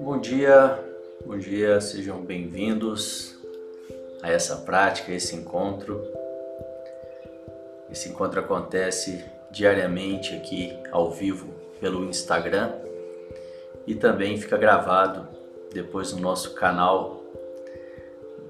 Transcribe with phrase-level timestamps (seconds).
[0.00, 0.78] Bom dia,
[1.26, 3.36] bom dia, sejam bem-vindos
[4.22, 6.00] a essa prática, a esse encontro.
[7.90, 12.72] Esse encontro acontece diariamente aqui ao vivo pelo Instagram
[13.86, 15.26] e também fica gravado
[15.72, 17.24] depois no nosso canal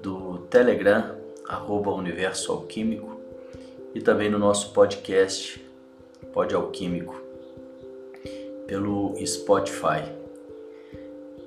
[0.01, 1.17] do Telegram,
[1.47, 3.19] arroba Universo Alquímico,
[3.95, 5.70] e também no nosso podcast,
[6.33, 7.15] Pod Alquímico,
[8.67, 10.03] pelo Spotify.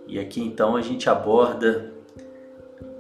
[0.07, 1.93] E aqui então a gente aborda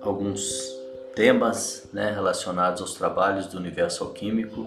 [0.00, 0.74] alguns
[1.14, 4.66] temas né, relacionados aos trabalhos do universo alquímico,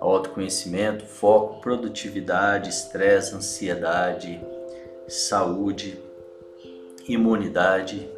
[0.00, 4.40] autoconhecimento, foco, produtividade, estresse, ansiedade,
[5.08, 5.98] saúde,
[7.08, 8.08] imunidade,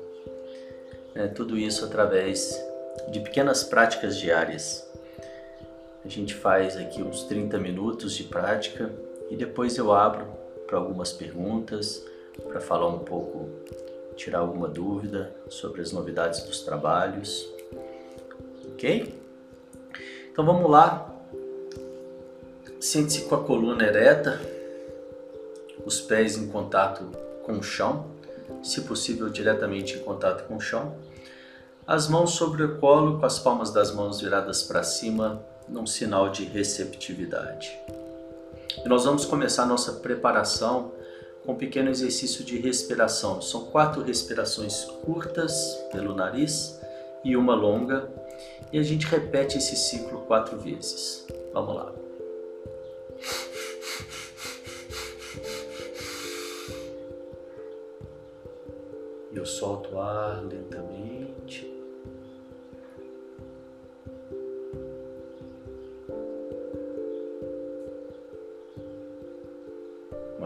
[1.15, 2.61] né, tudo isso através
[3.11, 4.88] de pequenas práticas diárias.
[6.05, 8.93] A gente faz aqui uns 30 minutos de prática
[9.31, 10.27] e depois eu abro
[10.67, 12.05] para algumas perguntas,
[12.47, 13.49] para falar um pouco,
[14.17, 17.49] tirar alguma dúvida sobre as novidades dos trabalhos.
[18.73, 19.15] Ok?
[20.31, 21.15] Então vamos lá.
[22.81, 24.41] Sente-se com a coluna ereta,
[25.85, 27.11] os pés em contato
[27.45, 28.07] com o chão,
[28.63, 30.97] se possível diretamente em contato com o chão.
[31.87, 36.31] As mãos sobre o colo, com as palmas das mãos viradas para cima, num sinal
[36.31, 37.79] de receptividade.
[38.85, 40.93] E nós vamos começar nossa preparação
[41.45, 43.41] com um pequeno exercício de respiração.
[43.41, 46.79] São quatro respirações curtas pelo nariz
[47.25, 48.11] e uma longa,
[48.73, 51.27] e a gente repete esse ciclo quatro vezes.
[51.53, 51.93] Vamos lá.
[59.33, 61.78] Eu solto o ar lentamente.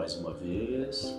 [0.03, 1.15] Mais uma vez.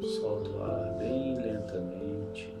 [0.00, 2.54] Solto o ar bem lentamente.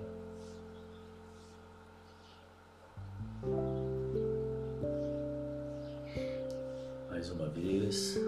[7.10, 8.18] Mais uma vez.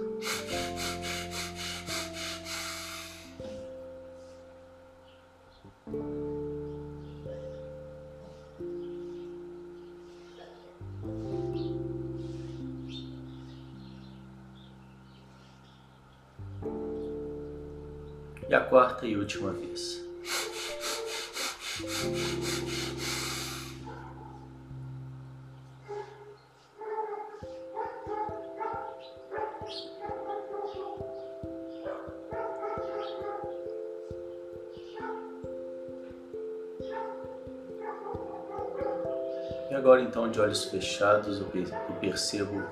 [18.49, 20.05] E a quarta e última vez.
[39.69, 41.49] E agora então de olhos fechados eu
[42.01, 42.63] percebo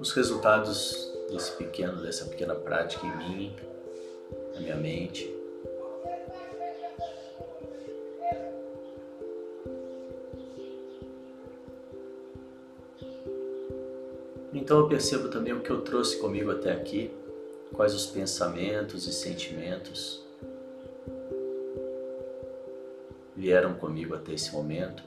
[0.00, 3.56] os resultados desse pequeno, dessa pequena prática em mim,
[4.56, 5.32] na minha mente.
[14.52, 17.12] Então eu percebo também o que eu trouxe comigo até aqui,
[17.72, 20.24] quais os pensamentos e sentimentos
[23.36, 25.04] vieram comigo até esse momento.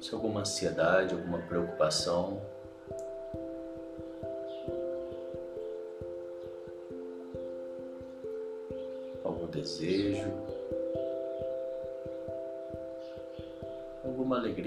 [0.00, 2.40] Se alguma ansiedade, alguma preocupação,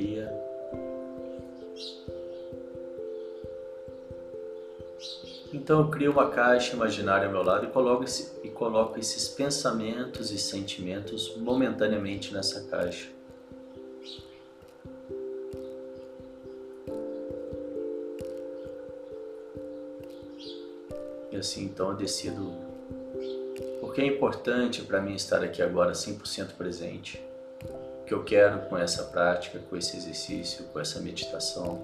[0.01, 0.31] alegria.
[5.53, 9.27] Então eu crio uma caixa imaginária ao meu lado e coloco, esse, e coloco esses
[9.27, 13.09] pensamentos e sentimentos momentaneamente nessa caixa.
[21.31, 22.53] E assim então eu decido
[23.81, 27.30] porque é importante para mim estar aqui agora 100% presente.
[28.11, 31.81] Que eu quero com essa prática, com esse exercício, com essa meditação.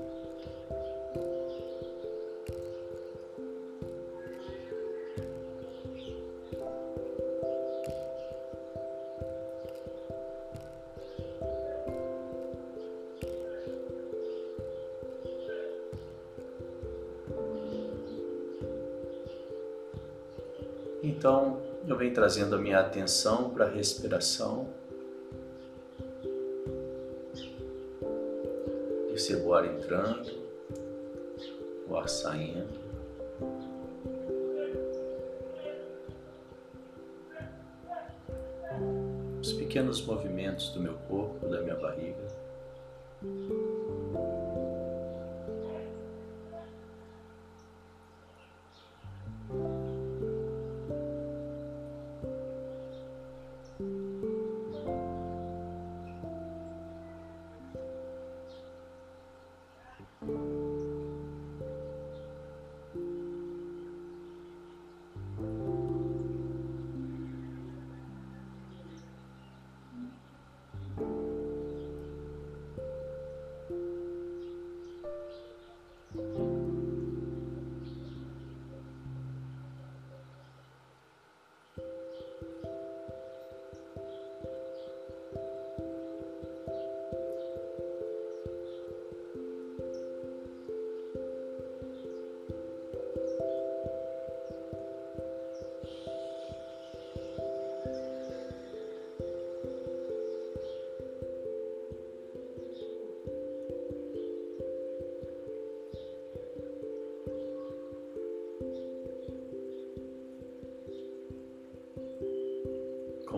[21.02, 24.68] Então, eu venho trazendo a minha atenção para a respiração.
[29.28, 30.32] Percebo o ar entrando,
[31.90, 32.88] o ar saindo.
[39.58, 42.47] pequenos movimentos do meu corpo, da minha barriga.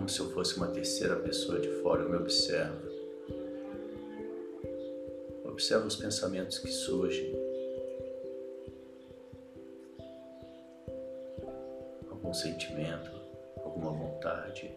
[0.10, 2.82] Como se eu fosse uma terceira pessoa de fora, eu me observo.
[5.46, 7.36] Observo os pensamentos que surgem.
[12.10, 13.12] Algum sentimento,
[13.64, 14.76] alguma vontade.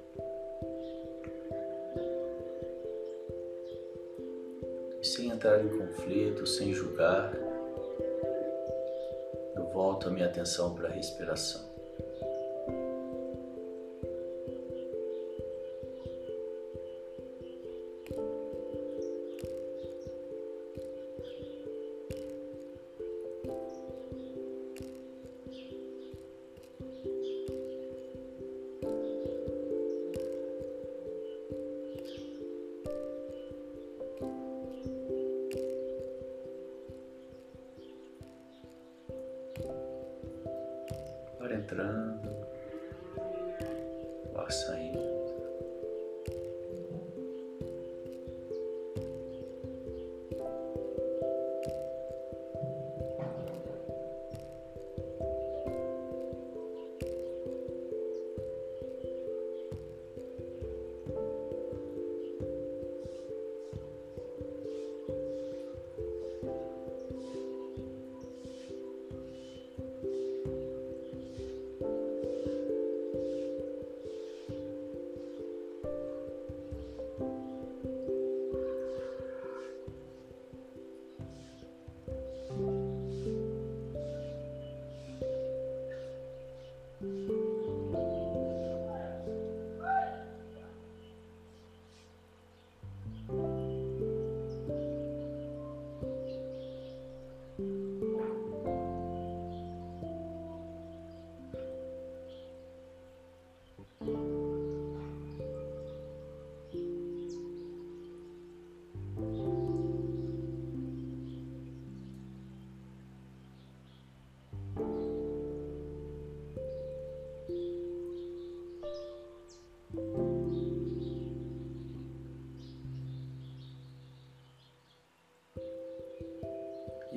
[5.01, 7.35] E sem entrar em conflito, sem julgar,
[9.57, 11.72] eu volto a minha atenção para a respiração.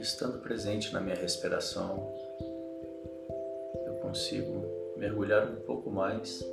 [0.05, 2.13] Estando presente na minha respiração,
[3.87, 6.45] eu consigo mergulhar um pouco mais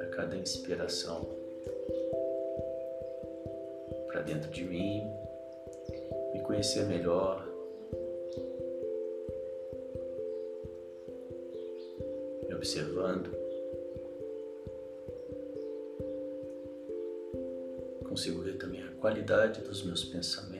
[0.00, 1.28] a cada inspiração
[4.06, 5.06] para dentro de mim,
[6.32, 7.46] me conhecer melhor,
[12.48, 13.30] me observando.
[18.08, 20.55] Consigo ver também a qualidade dos meus pensamentos.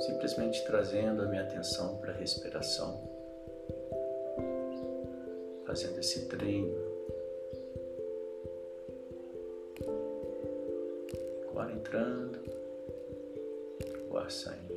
[0.00, 3.08] Simplesmente trazendo a minha atenção para a respiração.
[5.66, 6.76] Fazendo esse treino.
[11.52, 12.38] O ar entrando,
[14.10, 14.67] o ar saindo.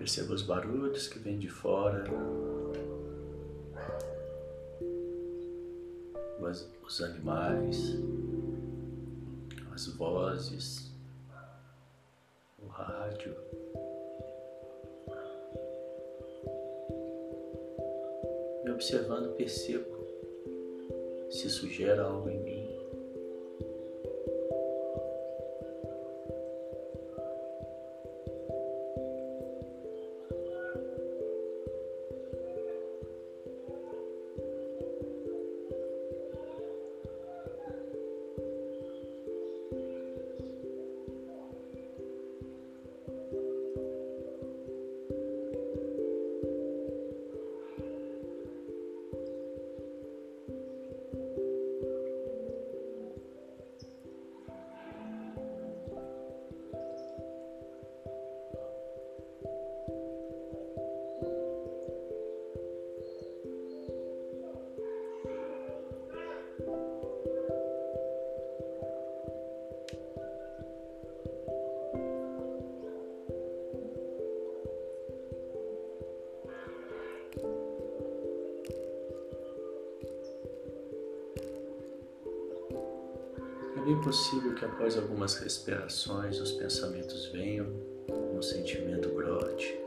[0.00, 2.04] Perceba os barulhos que vêm de fora,
[6.40, 7.98] os, animais,
[9.74, 10.90] as vozes,
[12.62, 13.36] o rádio.
[18.64, 20.00] E observando, percebo
[21.28, 22.49] se sugera algo em mim.
[84.00, 87.66] Possível que após algumas respirações os pensamentos venham,
[88.34, 89.78] um sentimento brote.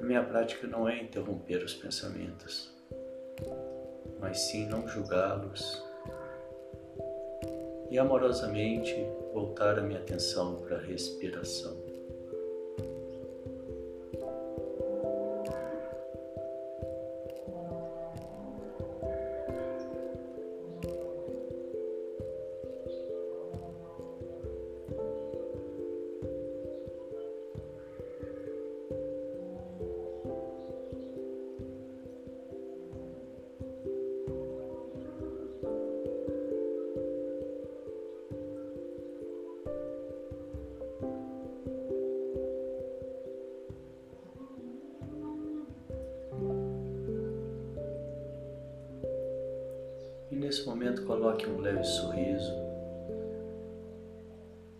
[0.00, 2.70] A minha prática não é interromper os pensamentos,
[4.20, 5.84] mas sim não julgá-los
[7.90, 8.94] e amorosamente
[9.32, 11.85] voltar a minha atenção para a respiração.
[51.06, 52.52] Coloque um leve sorriso,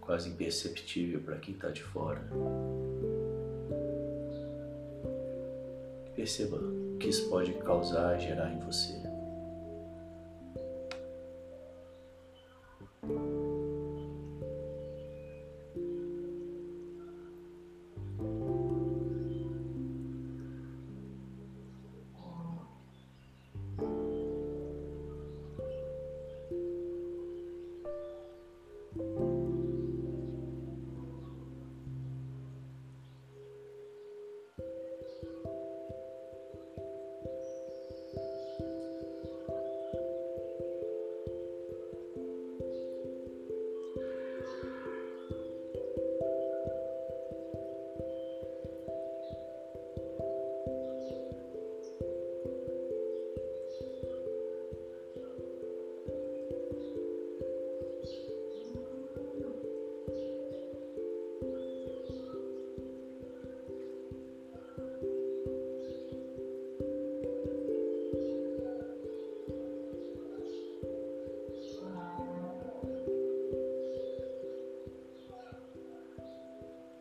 [0.01, 2.21] quase imperceptível para quem está de fora.
[6.15, 9.06] Perceba o que isso pode causar, gerar em você.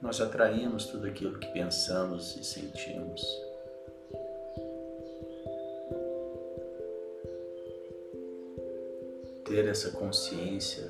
[0.05, 3.25] Nós atraímos tudo aquilo que pensamos e sentimos.
[9.45, 10.83] Ter essa consciência,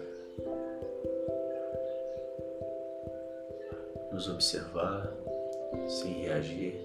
[4.12, 5.14] nos observar
[5.88, 6.76] sem reagir,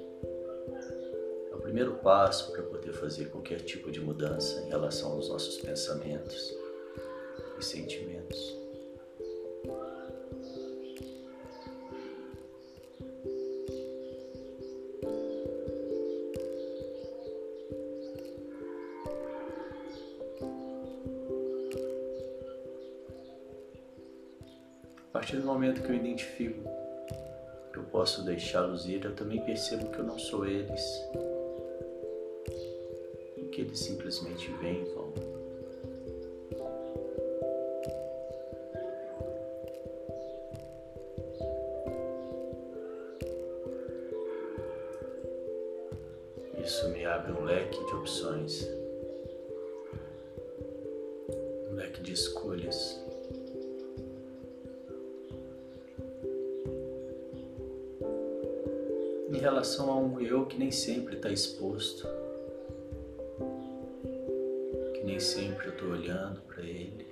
[1.50, 5.56] é o primeiro passo para poder fazer qualquer tipo de mudança em relação aos nossos
[5.56, 6.54] pensamentos
[7.58, 8.59] e sentimentos.
[25.78, 26.68] Que eu identifico
[27.72, 30.82] que eu posso deixá-los ir, eu também percebo que eu não sou eles
[33.36, 35.12] e que eles simplesmente vêm e vão.
[46.64, 48.68] Isso me abre um leque de opções,
[51.70, 53.09] um leque de escolhas.
[59.40, 62.06] Relação a um eu que nem sempre está exposto,
[64.92, 67.06] que nem sempre eu estou olhando para ele.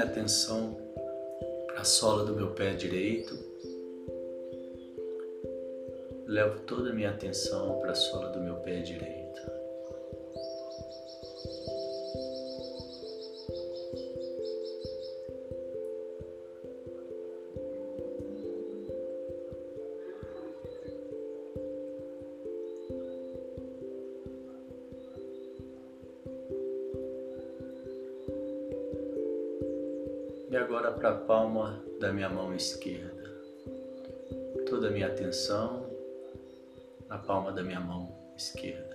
[0.00, 0.78] Minha atenção
[1.66, 3.38] para a sola do meu pé direito.
[6.26, 9.19] Levo toda a minha atenção para a sola do meu pé direito.
[30.50, 33.30] E agora para a palma da minha mão esquerda.
[34.68, 35.86] Toda a minha atenção
[37.08, 38.89] na palma da minha mão esquerda.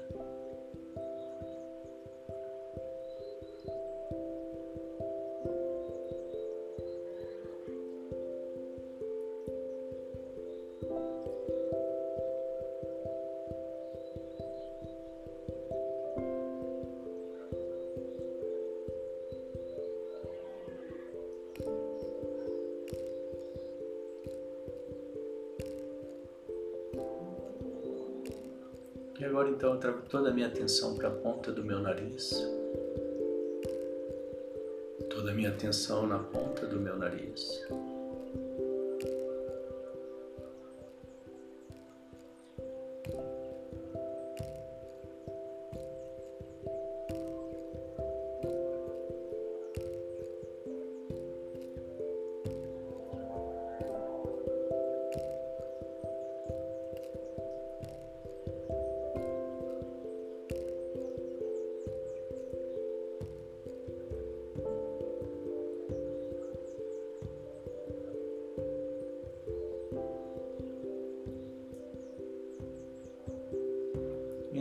[30.10, 32.34] Toda a minha atenção para a ponta do meu nariz.
[35.10, 37.62] Toda a minha atenção na ponta do meu nariz.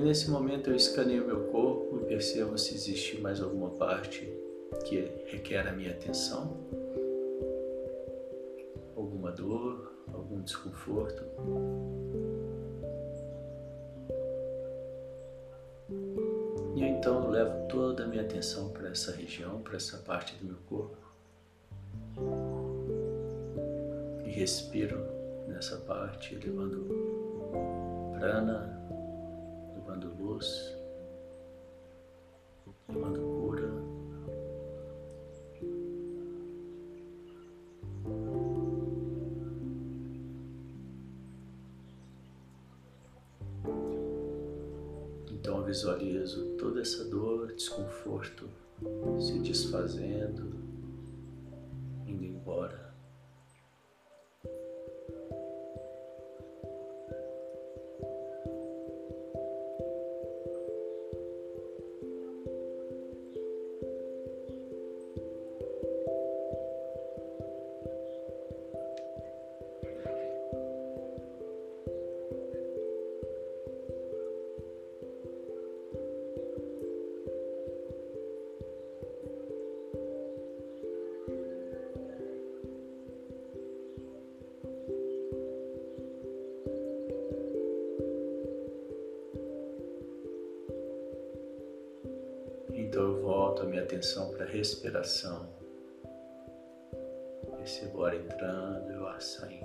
[0.05, 4.31] Nesse momento eu escaneio meu corpo e percebo se existe mais alguma parte
[4.85, 6.59] que requer a minha atenção,
[8.95, 11.25] alguma dor, algum desconforto.
[16.77, 20.45] E eu então levo toda a minha atenção para essa região, para essa parte do
[20.45, 20.99] meu corpo.
[24.27, 24.99] E respiro
[25.49, 26.87] nessa parte, levando
[28.19, 28.74] prana,
[30.44, 30.74] levando
[93.64, 95.48] volto minha atenção para a respiração.
[97.57, 99.63] Percebo o entrando e o ar saindo.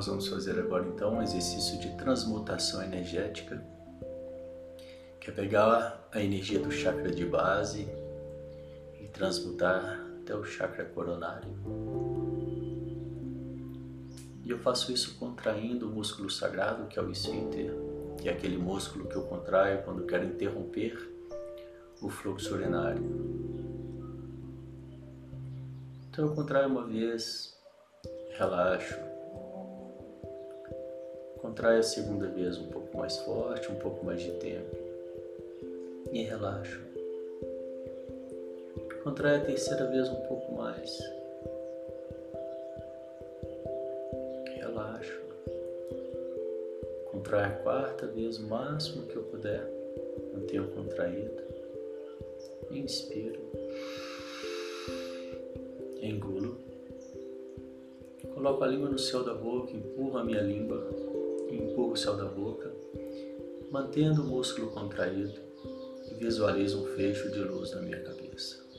[0.00, 3.62] Nós vamos fazer agora então um exercício de transmutação energética,
[5.20, 7.86] que é pegar a energia do chakra de base
[8.98, 11.50] e transmutar até o chakra coronário.
[14.42, 17.70] E eu faço isso contraindo o músculo sagrado, que é o esfíncter,
[18.16, 20.96] que é aquele músculo que eu contraio quando quero interromper
[22.00, 23.04] o fluxo urinário.
[26.08, 27.54] Então eu contraio uma vez,
[28.38, 29.19] relaxo.
[31.40, 34.76] Contraio a segunda vez um pouco mais forte, um pouco mais de tempo.
[36.12, 36.80] E relaxo.
[39.02, 40.98] Contrai a terceira vez um pouco mais.
[44.56, 45.20] Relaxo.
[47.10, 49.66] Contrai a quarta vez o máximo que eu puder.
[50.34, 51.42] Mantenho contraído.
[52.70, 53.40] Inspiro.
[56.02, 56.58] Engulo.
[58.34, 60.86] Coloco a língua no céu da boca, empurro a minha língua,
[61.54, 62.72] empurro o céu da boca,
[63.70, 65.40] mantendo o músculo contraído
[66.10, 68.69] e visualizo um fecho de luz na minha cabeça.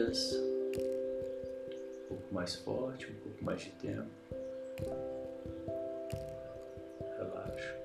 [0.00, 4.08] Terceira vez, um pouco mais forte, um pouco mais de tempo.
[7.18, 7.76] Relaxa.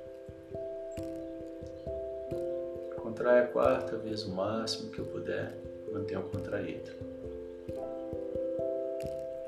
[2.97, 5.53] Contrai a quarta vez o máximo que eu puder.
[5.91, 6.91] Mantenha o contraído.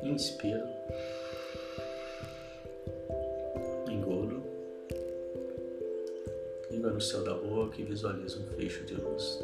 [0.03, 0.67] Inspiro.
[3.89, 4.43] Engolo.
[6.71, 9.39] Língua no céu da boca e visualizo um fecho de luz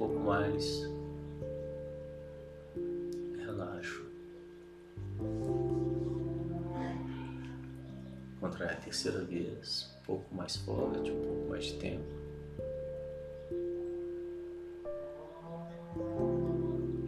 [0.00, 0.90] pouco mais.
[3.44, 4.06] Relaxo.
[8.40, 12.04] Contrai a terceira vez, um pouco mais forte, um pouco mais de tempo.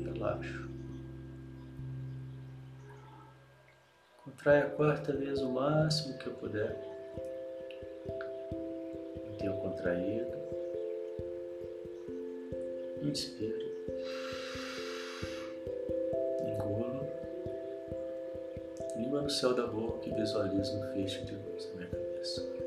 [0.04, 0.68] Relaxo.
[4.22, 6.76] Contrai a quarta vez o máximo que eu puder.
[9.24, 10.41] Mantenho contraído.
[13.12, 13.66] Inspiro.
[16.48, 17.06] Engulo.
[18.96, 22.61] Língua no céu da boca e visualizo um fecho de luz na minha cabeça.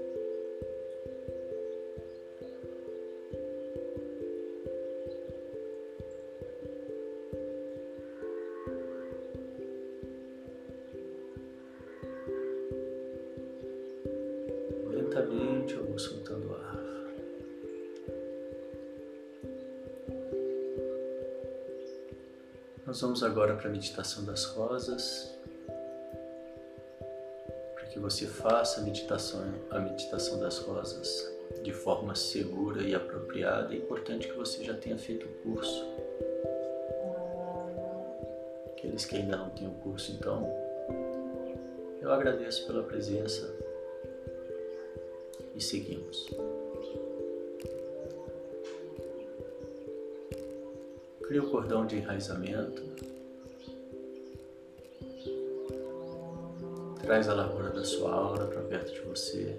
[23.15, 25.33] Vamos agora para a meditação das rosas
[27.93, 31.25] que você faça a meditação, a meditação das rosas
[31.63, 33.73] de forma segura e apropriada.
[33.73, 35.85] É importante que você já tenha feito o curso.
[38.73, 40.53] Aqueles que ainda não têm o curso, então,
[42.01, 43.49] eu agradeço pela presença
[45.55, 46.27] e seguimos.
[51.35, 52.81] Cria o cordão de enraizamento.
[57.01, 59.53] Traz a largura da sua aura para perto de você.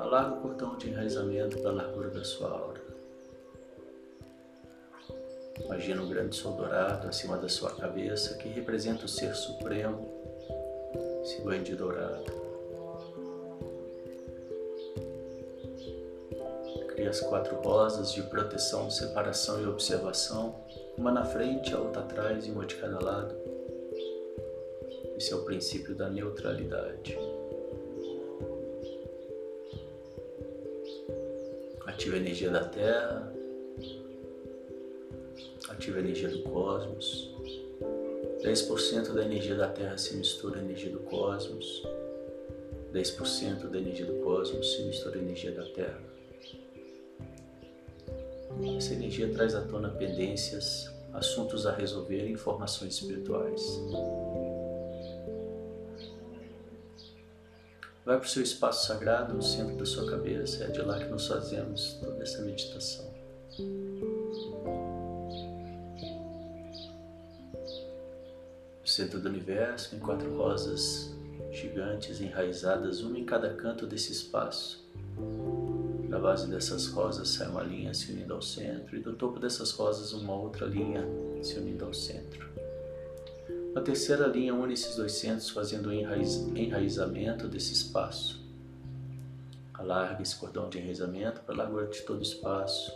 [0.00, 2.82] Alarga o cordão de enraizamento da largura da sua aura.
[5.64, 10.10] Imagina um grande sol dourado acima da sua cabeça que representa o Ser Supremo,
[11.22, 12.43] esse banho de dourado.
[17.14, 20.64] Cria as quatro rosas de proteção, separação e observação,
[20.98, 23.36] uma na frente, a outra atrás e uma de cada lado.
[25.16, 27.16] Esse é o princípio da neutralidade.
[31.86, 33.32] Ativa a energia da Terra,
[35.68, 37.32] ativa a energia do cosmos.
[38.42, 41.86] 10% da energia da Terra se mistura à energia do cosmos.
[42.92, 46.13] 10% da energia do cosmos se mistura à energia da Terra.
[48.76, 53.62] Essa energia traz à tona pendências, assuntos a resolver e informações espirituais.
[58.04, 61.06] Vai para o seu espaço sagrado no centro da sua cabeça, é de lá que
[61.06, 63.10] nós fazemos toda essa meditação.
[68.80, 71.14] No centro do universo, em quatro rosas
[71.50, 74.84] gigantes enraizadas, uma em cada canto desse espaço.
[76.14, 79.72] Da base dessas rosas sai uma linha se unindo ao centro, e do topo dessas
[79.72, 81.04] rosas, uma outra linha
[81.42, 82.48] se unindo ao centro.
[83.74, 88.40] A terceira linha une esses dois centros, fazendo o enraiz, enraizamento desse espaço.
[89.74, 92.92] Alarga esse cordão de enraizamento para a largura de todo o espaço.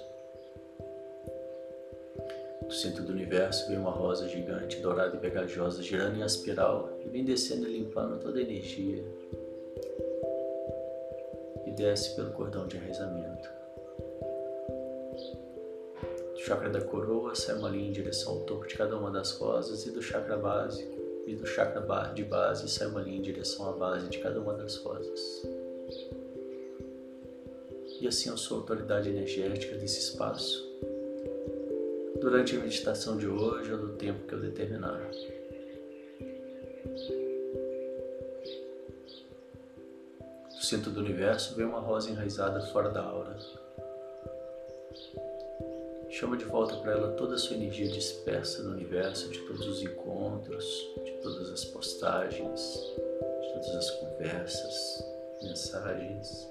[2.69, 7.09] Do centro do universo vem uma rosa gigante, dourada e pegajosa, girando em espiral e
[7.09, 9.05] vem descendo e limpando toda a energia.
[11.79, 13.59] Desce pelo cordão de enraizamento
[16.49, 19.85] chakra da coroa sai uma linha em direção ao topo de cada uma das rosas
[19.85, 21.83] e do chakra básico e do chakra
[22.15, 25.47] de base sai uma linha em direção à base de cada uma das rosas.
[28.01, 30.67] E assim eu sou a autoridade energética desse espaço
[32.19, 35.11] durante a meditação de hoje ou do tempo que eu determinar.
[40.59, 43.37] Do centro do universo vem uma rosa enraizada fora da aura.
[46.11, 49.83] Chama de volta para ela toda a sua energia dispersa no universo, de todos os
[49.83, 50.65] encontros,
[51.05, 52.61] de todas as postagens,
[53.41, 55.05] de todas as conversas,
[55.45, 56.49] mensagens.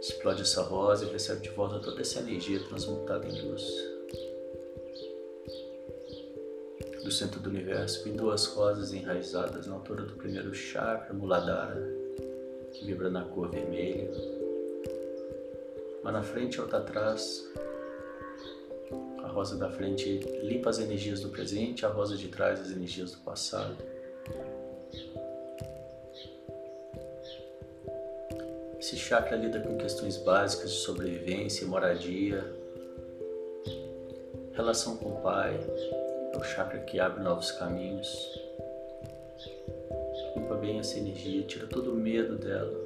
[0.00, 3.99] Explode essa rosa e recebe de volta toda essa energia transmutada em luz.
[7.10, 11.84] Do centro do universo vem duas rosas enraizadas na altura do primeiro chakra, Muladhara,
[12.72, 14.12] que vibra na cor vermelha
[16.00, 17.44] uma na frente e outra atrás.
[19.24, 23.10] A rosa da frente limpa as energias do presente, a rosa de trás as energias
[23.10, 23.76] do passado.
[28.78, 32.54] Esse chakra lida com questões básicas de sobrevivência, moradia,
[34.52, 35.58] relação com o pai,
[36.32, 38.40] é o chakra que abre novos caminhos.
[40.36, 42.78] Limpa bem essa energia, tira todo o medo dela.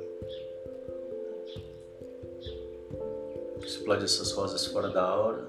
[3.58, 5.44] Explode essas rosas fora da aura.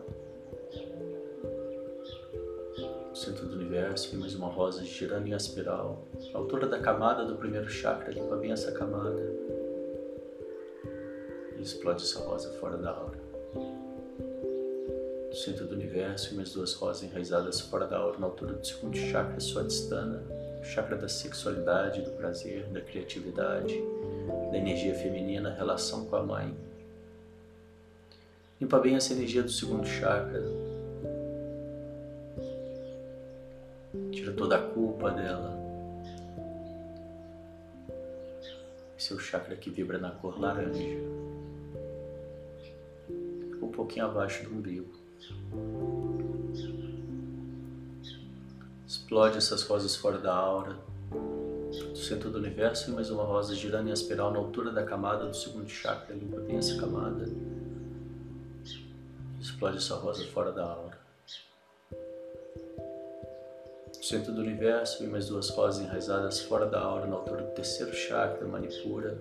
[3.09, 6.05] No centro do universo, mais uma rosa girando em espiral.
[6.33, 9.21] A altura da camada do primeiro chakra, limpa bem essa camada.
[11.57, 13.24] E explode essa rosa fora da aura.
[15.35, 18.65] No centro do universo, e mais duas rosas enraizadas fora da aura, na altura do
[18.65, 20.23] segundo chakra, Swadhisthana,
[20.63, 23.77] chakra da sexualidade, do prazer, da criatividade,
[24.49, 26.55] da energia feminina, relação com a mãe
[28.61, 30.41] Limpa bem essa energia do segundo chakra.
[34.13, 35.53] Tira toda a culpa dela.
[38.97, 40.97] Esse é o chakra que vibra na cor laranja.
[43.61, 45.04] Um pouquinho abaixo do umbigo.
[48.87, 50.77] Explode essas rosas fora da aura,
[51.09, 55.25] do centro do universo, e mais uma rosa girando em espiral na altura da camada
[55.25, 56.15] do segundo chakra.
[56.15, 57.25] Limpa bem essa camada.
[59.39, 60.97] Explode essa rosa fora da aura.
[63.97, 67.51] No centro do universo, vem mais duas rosas enraizadas fora da aura, na altura do
[67.51, 69.17] terceiro chakra, Manipura,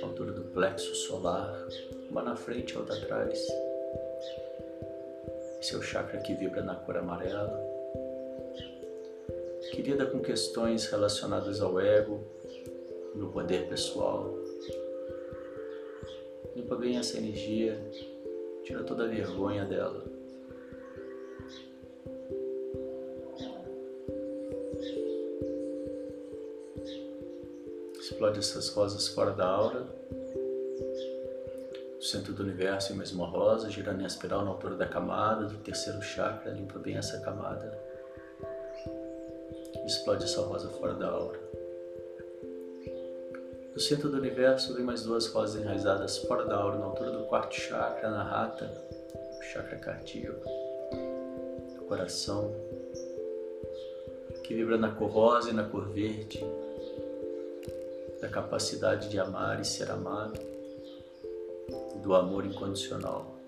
[0.00, 1.66] na altura do plexo solar,
[2.10, 3.46] uma na frente e outra atrás.
[5.60, 7.58] O chakra que vibra na cor amarela,
[9.70, 12.24] que lida com questões relacionadas ao ego,
[13.14, 14.34] no poder pessoal.
[16.56, 17.78] Limpa bem essa energia
[18.70, 20.04] Tira toda a vergonha dela.
[27.98, 29.99] Explode essas rosas fora da aura.
[32.10, 35.58] Centro do universo, em mais uma rosa, girando em espiral na altura da camada do
[35.58, 36.50] terceiro chakra.
[36.50, 37.78] Limpa bem essa camada.
[39.86, 41.38] Explode essa rosa fora da aura.
[43.72, 47.26] Do centro do universo vem mais duas rosas enraizadas fora da aura, na altura do
[47.26, 48.68] quarto chakra, na rata,
[49.52, 50.48] chakra cardíaco,
[51.76, 52.52] do coração,
[54.42, 56.44] que vibra na cor rosa e na cor verde,
[58.20, 60.59] da capacidade de amar e ser amado,
[62.02, 63.38] do amor incondicional.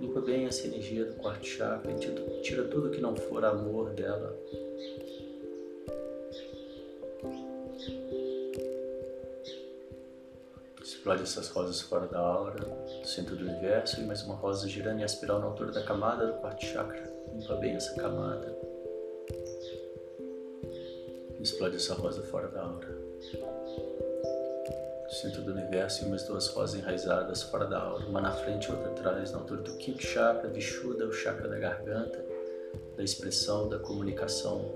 [0.00, 4.36] Limpa bem essa energia do quarto chakra e tira tudo que não for amor dela
[11.08, 15.00] Explode essas rosas fora da aura, do centro do universo, e mais uma rosa girando
[15.00, 17.02] em espiral na altura da camada do quarto chakra.
[17.34, 18.54] Limpa bem essa camada.
[21.40, 22.98] Explode essa rosa fora da aura.
[25.20, 28.70] Centro do universo, e mais duas rosas enraizadas fora da aura, uma na frente e
[28.70, 32.24] outra atrás, na altura do quinto chakra, Vishuddha, o chakra da garganta,
[32.96, 34.72] da expressão, da comunicação,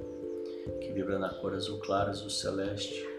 [0.81, 3.13] que vibra na cor azul claro, azul celeste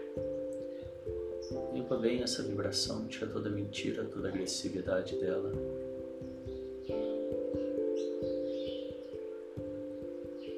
[1.72, 5.52] Limpa bem essa vibração, tira toda mentira, toda agressividade dela.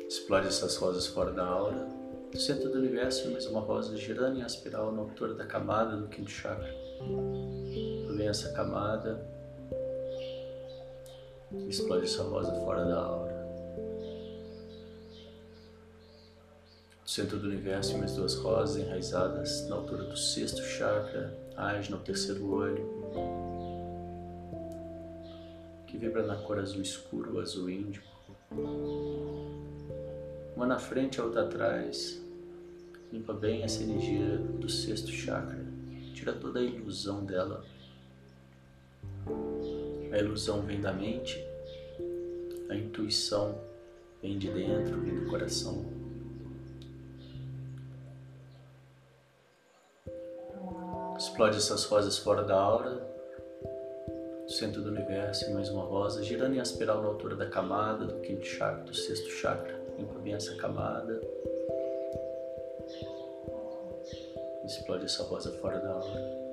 [0.08, 2.05] Explode essas rosas fora da aura.
[2.36, 6.06] No centro do universo, mais uma rosa girando em espiral na altura da camada do
[6.06, 6.70] quinto chakra.
[8.14, 9.26] Vem essa camada.
[11.66, 13.46] Explode essa rosa fora da aura.
[17.06, 22.52] centro do universo mais duas rosas enraizadas na altura do sexto chakra, age no terceiro
[22.52, 22.86] olho,
[25.86, 28.06] que vibra na cor azul escuro, azul índico.
[30.54, 32.25] Uma na frente, a outra atrás.
[33.12, 35.64] Limpa bem essa energia do sexto chakra.
[36.14, 37.64] Tira toda a ilusão dela.
[40.12, 41.44] A ilusão vem da mente,
[42.70, 43.60] a intuição
[44.22, 45.84] vem de dentro, vem do coração.
[51.16, 53.06] Explode essas rosas fora da aura,
[54.48, 58.46] centro do universo, mais uma rosa, girando em espiral na altura da camada do quinto
[58.46, 59.80] chakra, do sexto chakra.
[59.98, 61.20] Limpa bem essa camada.
[64.66, 66.46] Explode essa rosa fora da aura.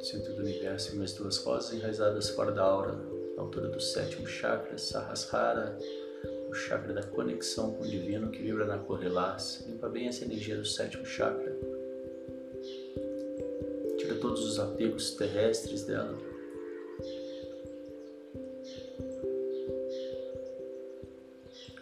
[0.00, 2.92] Centro do universo, e mais duas rosas enraizadas fora da aura,
[3.36, 5.78] na altura do sétimo chakra, Sahasrara,
[6.48, 9.64] o chakra da conexão com o divino que vibra na cor lilás.
[9.66, 11.54] Limpa bem essa energia do sétimo chakra
[14.24, 16.18] todos os apegos terrestres dela.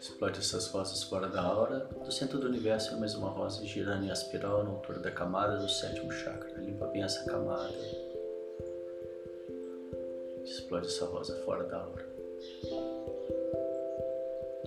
[0.02, 1.88] Explode essas rosas fora da aura.
[2.04, 5.56] Do centro do universo é mais uma rosa girando em espiral na altura da camada
[5.56, 6.60] do sétimo chakra.
[6.60, 7.72] Limpa bem essa camada.
[10.44, 12.12] Explode essa rosa fora da aura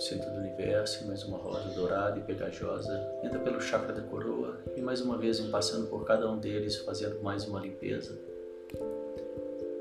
[0.06, 4.82] centro do universo, mais uma rosa dourada e pegajosa, entra pelo chakra da coroa e
[4.82, 8.16] mais uma vez passando por cada um deles, fazendo mais uma limpeza.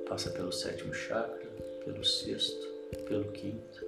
[0.08, 1.46] Passa pelo sétimo chakra,
[1.84, 2.66] pelo sexto,
[3.06, 3.83] pelo quinto.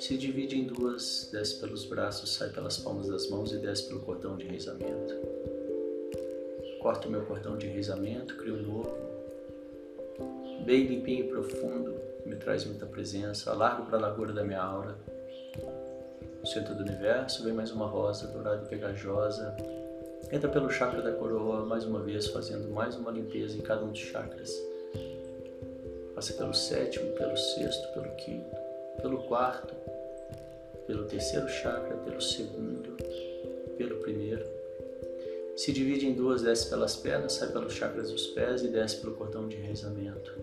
[0.00, 4.00] Se divide em duas, desce pelos braços, sai pelas palmas das mãos e desce pelo
[4.00, 5.14] cordão de rezamento.
[6.80, 8.96] Corto o meu cordão de rezamento, crio um novo,
[10.64, 11.94] bem limpinho e profundo,
[12.24, 14.96] me traz muita presença, alargo para a largura da minha aura,
[16.40, 19.54] no centro do universo vem mais uma rosa dourada e pegajosa.
[20.32, 23.90] Entra pelo chakra da coroa, mais uma vez fazendo mais uma limpeza em cada um
[23.90, 24.50] dos chakras.
[26.14, 28.56] Passa pelo sétimo, pelo sexto, pelo quinto,
[29.02, 29.74] pelo quarto,
[30.90, 32.96] pelo terceiro chakra, pelo segundo,
[33.78, 34.44] pelo primeiro.
[35.56, 39.14] Se divide em duas, desce pelas pernas, sai pelos chakras dos pés e desce pelo
[39.14, 40.34] cordão de rezamento.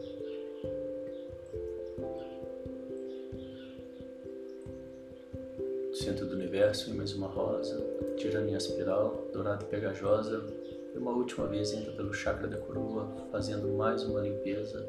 [5.94, 7.84] centro do universo, e mais uma rosa,
[8.16, 10.46] tirando em espiral, dourada e pegajosa,
[10.94, 14.88] e uma última vez entra pelo chakra da coroa, fazendo mais uma limpeza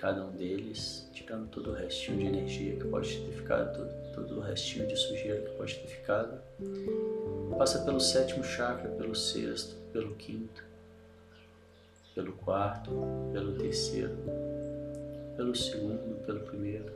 [0.00, 4.40] cada um deles, tirando todo o restinho de energia que pode ter ficado, todo, o
[4.40, 6.40] restinho de sujeira que pode ter ficado.
[7.58, 10.64] Passa pelo sétimo chakra, pelo sexto, pelo quinto,
[12.14, 12.90] pelo quarto,
[13.30, 14.16] pelo terceiro,
[15.36, 16.90] pelo segundo, pelo primeiro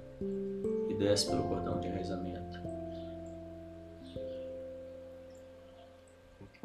[0.89, 2.65] e desce pelo cordão de enraizamento.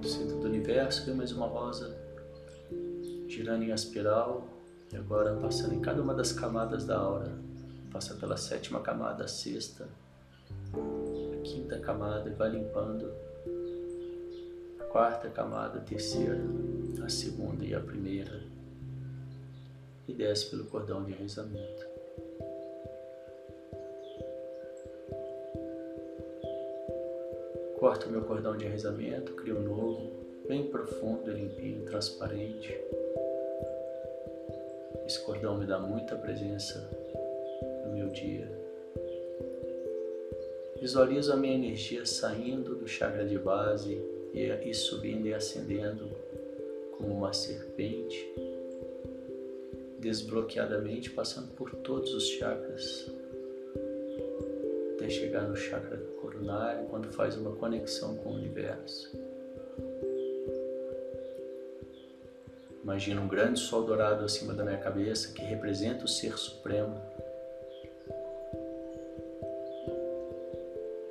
[0.01, 1.93] centro do universo, vem mais uma rosa
[3.27, 4.58] girando em espiral
[4.91, 7.31] e agora passando em cada uma das camadas da aura.
[7.91, 9.87] Passa pela sétima camada, a sexta,
[10.73, 13.11] a quinta camada e vai limpando
[14.79, 16.39] a quarta camada, a terceira,
[17.03, 18.43] a segunda e a primeira
[20.09, 21.87] e desce pelo cordão de rezamento.
[27.79, 30.11] Corto meu cordão de rezamento, crio um novo,
[30.47, 32.75] bem profundo, limpinho, transparente.
[35.09, 36.87] Esse cordão me dá muita presença
[37.83, 38.47] no meu dia.
[40.79, 43.99] Visualizo a minha energia saindo do chakra de base
[44.35, 46.11] e, subindo e ascendendo
[46.95, 48.23] como uma serpente,
[49.97, 53.11] desbloqueadamente passando por todos os chakras,
[54.93, 59.11] até chegar no chakra coronário, quando faz uma conexão com o universo.
[62.83, 66.99] Imagina um grande sol dourado acima da minha cabeça que representa o Ser Supremo.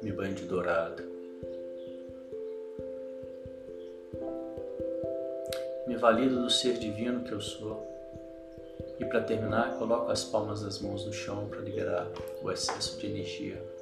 [0.03, 1.03] Me banho de dourado.
[5.87, 7.87] Me valido do ser divino que eu sou.
[8.99, 12.09] E para terminar, coloco as palmas das mãos no chão para liberar
[12.43, 13.78] o excesso de energia.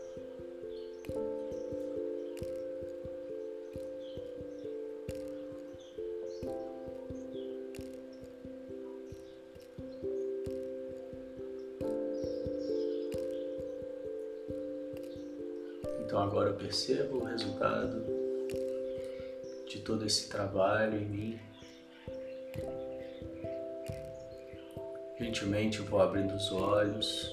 [16.67, 18.05] Percebo o resultado
[19.69, 21.41] de todo esse trabalho em mim.
[25.17, 27.33] Gentilmente vou abrindo os olhos,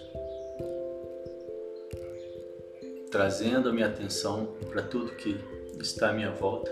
[3.10, 5.36] trazendo a minha atenção para tudo que
[5.82, 6.72] está à minha volta.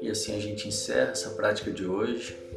[0.00, 2.47] E assim a gente encerra essa prática de hoje.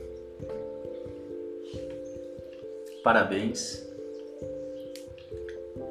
[3.03, 3.85] Parabéns.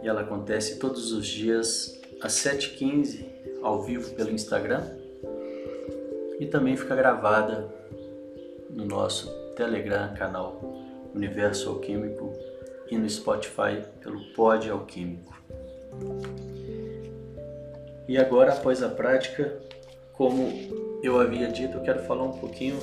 [0.03, 3.27] E ela acontece todos os dias às 7h15
[3.63, 4.83] ao vivo pelo Instagram
[6.39, 7.69] e também fica gravada
[8.71, 10.61] no nosso Telegram canal
[11.15, 12.33] Universo Alquímico
[12.91, 15.39] e no Spotify pelo Pod Alquímico.
[18.09, 19.61] E agora, após a prática,
[20.13, 22.79] como eu havia dito, eu quero falar um pouquinho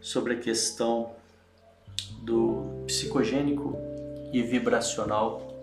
[0.00, 1.14] sobre a questão
[2.22, 3.76] do psicogênico
[4.32, 5.54] e vibracional,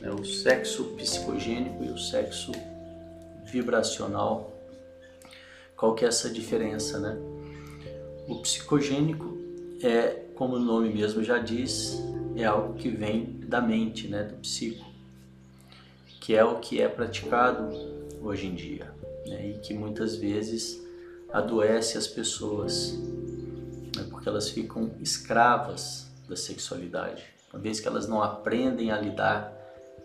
[0.00, 0.10] né?
[0.10, 2.52] o sexo psicogênico e o sexo
[3.44, 4.52] vibracional.
[5.76, 7.16] Qual que é essa diferença, né?
[8.28, 9.34] O psicogênico
[9.82, 12.02] é, como o nome mesmo já diz,
[12.34, 14.84] é algo que vem da mente, né, do psico,
[16.20, 17.68] que é o que é praticado
[18.22, 18.90] hoje em dia,
[19.26, 20.82] né, e que muitas vezes
[21.30, 22.98] adoece as pessoas,
[24.24, 27.22] porque elas ficam escravas da sexualidade.
[27.52, 29.52] Uma vez que elas não aprendem a lidar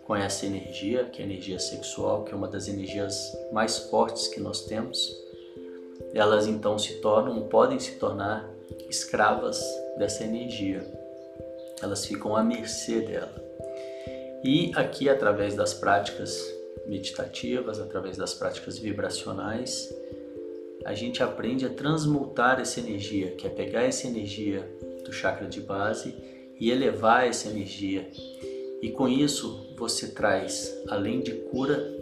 [0.04, 3.16] com essa energia, que é a energia sexual, que é uma das energias
[3.50, 5.10] mais fortes que nós temos,
[6.12, 8.46] elas então se tornam, podem se tornar
[8.90, 9.58] escravas
[9.96, 10.86] dessa energia.
[11.82, 13.42] Elas ficam à mercê dela.
[14.44, 16.38] E aqui, através das práticas
[16.86, 19.88] meditativas, através das práticas vibracionais,
[20.84, 24.68] a gente aprende a transmutar essa energia, que é pegar essa energia
[25.04, 26.14] do chakra de base
[26.58, 28.10] e elevar essa energia.
[28.82, 31.98] E com isso você traz, além de cura,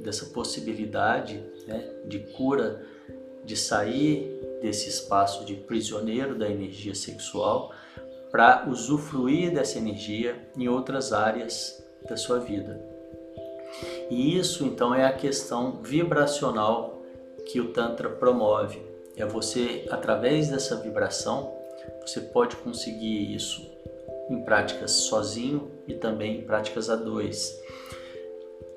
[0.00, 2.84] dessa possibilidade né, de cura,
[3.44, 7.72] de sair desse espaço de prisioneiro da energia sexual
[8.30, 12.80] para usufruir dessa energia em outras áreas da sua vida.
[14.10, 16.99] E isso então é a questão vibracional
[17.50, 18.80] que o Tantra promove.
[19.16, 21.52] É você, através dessa vibração,
[22.00, 23.68] você pode conseguir isso
[24.30, 27.52] em práticas sozinho e também em práticas a dois.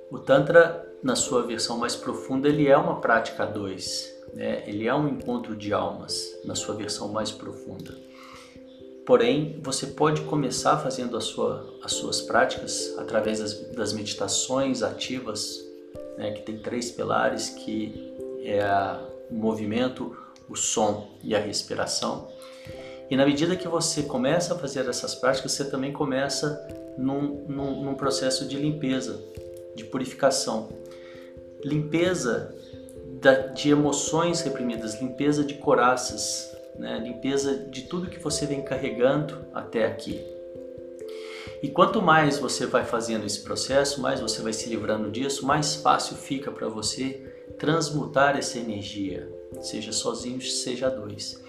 [0.09, 4.11] O Tantra, na sua versão mais profunda, ele é uma prática a dois.
[4.33, 4.63] Né?
[4.67, 7.95] Ele é um encontro de almas na sua versão mais profunda.
[9.05, 15.59] Porém, você pode começar fazendo sua, as suas práticas através das, das meditações ativas,
[16.17, 18.12] né, que tem três pilares que
[18.43, 18.63] é
[19.29, 20.15] o movimento,
[20.49, 22.27] o som e a respiração.
[23.09, 26.67] E na medida que você começa a fazer essas práticas, você também começa
[26.97, 29.23] num, num, num processo de limpeza,
[29.75, 30.69] de purificação.
[31.63, 32.55] Limpeza
[33.21, 36.99] da, de emoções reprimidas, limpeza de coraças, né?
[36.99, 40.21] limpeza de tudo que você vem carregando até aqui.
[41.61, 45.75] E quanto mais você vai fazendo esse processo, mais você vai se livrando disso, mais
[45.75, 49.31] fácil fica para você transmutar essa energia,
[49.61, 51.41] seja sozinho, seja dois.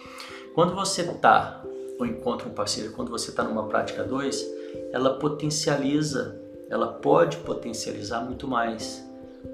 [0.54, 1.64] Quando você está
[1.98, 4.44] ou encontra um parceiro, quando você está numa prática dois,
[4.92, 9.04] ela potencializa, ela pode potencializar muito mais,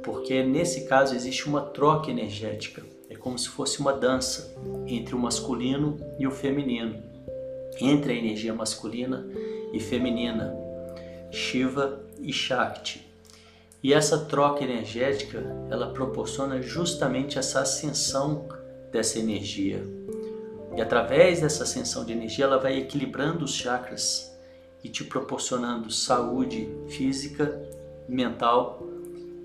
[0.02, 4.54] porque nesse caso existe uma troca energética, é como se fosse uma dança
[4.86, 7.02] entre o masculino e o feminino,
[7.80, 9.26] entre a energia masculina
[9.72, 10.54] e feminina,
[11.30, 13.09] Shiva e Shakti.
[13.82, 15.38] E essa troca energética,
[15.70, 18.46] ela proporciona justamente essa ascensão
[18.92, 19.82] dessa energia.
[20.76, 24.30] E através dessa ascensão de energia, ela vai equilibrando os chakras
[24.84, 27.60] e te proporcionando saúde física,
[28.08, 28.86] mental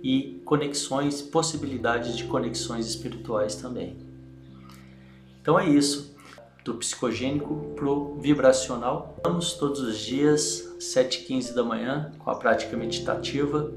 [0.03, 3.97] e conexões, possibilidades de conexões espirituais também.
[5.41, 6.15] Então é isso
[6.63, 9.15] do psicogênico pro vibracional.
[9.23, 13.71] Vamos todos os dias, 7h15 da manhã, com a prática meditativa.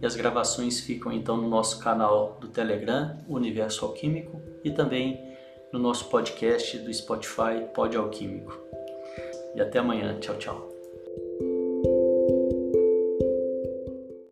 [0.00, 5.30] E as gravações ficam então no nosso canal do Telegram, Universo Alquímico, e também
[5.72, 8.58] no nosso podcast do Spotify, Pod Alquímico.
[9.54, 10.18] E até amanhã.
[10.18, 10.69] Tchau, tchau.